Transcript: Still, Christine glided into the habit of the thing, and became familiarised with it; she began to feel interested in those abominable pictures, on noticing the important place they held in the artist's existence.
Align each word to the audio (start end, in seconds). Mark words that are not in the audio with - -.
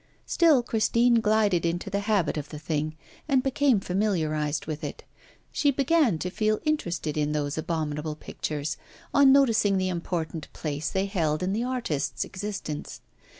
Still, 0.25 0.63
Christine 0.63 1.21
glided 1.21 1.63
into 1.63 1.91
the 1.91 1.99
habit 1.99 2.35
of 2.35 2.49
the 2.49 2.57
thing, 2.57 2.95
and 3.27 3.43
became 3.43 3.79
familiarised 3.79 4.65
with 4.65 4.83
it; 4.83 5.03
she 5.51 5.69
began 5.69 6.17
to 6.17 6.31
feel 6.31 6.59
interested 6.65 7.17
in 7.19 7.33
those 7.33 7.55
abominable 7.55 8.15
pictures, 8.15 8.77
on 9.13 9.31
noticing 9.31 9.77
the 9.77 9.89
important 9.89 10.51
place 10.53 10.89
they 10.89 11.05
held 11.05 11.43
in 11.43 11.53
the 11.53 11.63
artist's 11.63 12.23
existence. 12.23 13.01